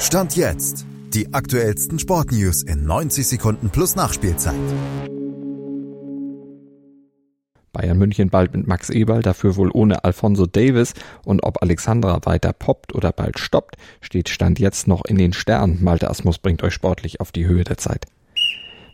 [0.00, 0.86] Stand jetzt.
[1.12, 4.54] Die aktuellsten Sportnews in 90 Sekunden plus Nachspielzeit.
[7.72, 12.52] Bayern München bald mit Max Eberl, dafür wohl ohne Alfonso Davis und ob Alexandra weiter
[12.52, 15.82] poppt oder bald stoppt, steht Stand jetzt noch in den Sternen.
[15.82, 18.06] Malte Asmus bringt euch sportlich auf die Höhe der Zeit.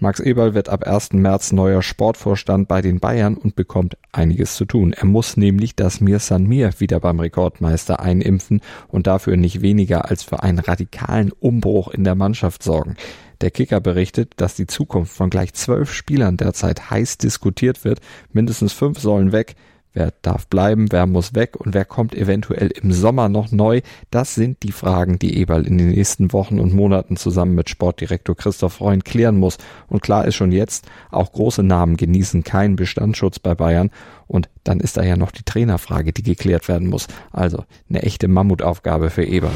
[0.00, 1.14] Max Eberl wird ab 1.
[1.14, 4.92] März neuer Sportvorstand bei den Bayern und bekommt einiges zu tun.
[4.92, 10.08] Er muss nämlich das Mir San Mir wieder beim Rekordmeister einimpfen und dafür nicht weniger
[10.08, 12.96] als für einen radikalen Umbruch in der Mannschaft sorgen.
[13.40, 18.00] Der Kicker berichtet, dass die Zukunft von gleich zwölf Spielern derzeit heiß diskutiert wird.
[18.32, 19.56] Mindestens fünf sollen weg.
[19.98, 23.80] Wer darf bleiben, wer muss weg und wer kommt eventuell im Sommer noch neu?
[24.12, 28.36] Das sind die Fragen, die Eberl in den nächsten Wochen und Monaten zusammen mit Sportdirektor
[28.36, 29.58] Christoph Freund klären muss.
[29.88, 33.90] Und klar ist schon jetzt, auch große Namen genießen keinen Bestandsschutz bei Bayern.
[34.28, 37.08] Und dann ist da ja noch die Trainerfrage, die geklärt werden muss.
[37.32, 39.50] Also eine echte Mammutaufgabe für Eberl.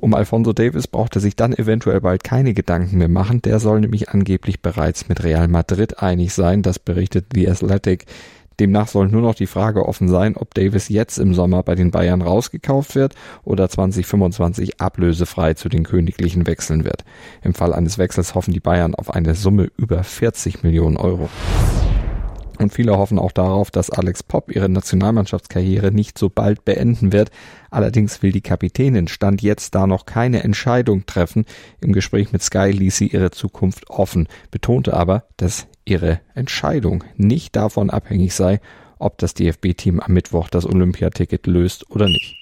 [0.00, 3.42] Um Alfonso Davis braucht er sich dann eventuell bald keine Gedanken mehr machen.
[3.42, 6.62] Der soll nämlich angeblich bereits mit Real Madrid einig sein.
[6.62, 8.06] Das berichtet The Athletic.
[8.60, 11.90] Demnach soll nur noch die Frage offen sein, ob Davis jetzt im Sommer bei den
[11.90, 13.14] Bayern rausgekauft wird
[13.44, 17.04] oder 2025 ablösefrei zu den Königlichen wechseln wird.
[17.42, 21.28] Im Fall eines Wechsels hoffen die Bayern auf eine Summe über 40 Millionen Euro.
[22.62, 27.30] Und viele hoffen auch darauf, dass Alex Popp ihre Nationalmannschaftskarriere nicht so bald beenden wird.
[27.70, 31.44] Allerdings will die Kapitänin Stand jetzt da noch keine Entscheidung treffen.
[31.80, 37.56] Im Gespräch mit Sky ließ sie ihre Zukunft offen, betonte aber, dass ihre Entscheidung nicht
[37.56, 38.60] davon abhängig sei,
[38.98, 42.41] ob das DFB-Team am Mittwoch das Olympiaticket löst oder nicht.